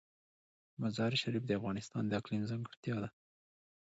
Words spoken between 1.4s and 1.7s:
د